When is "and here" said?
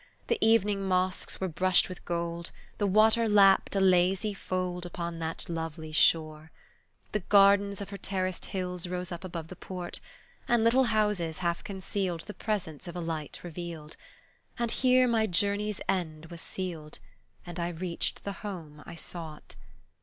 14.57-15.07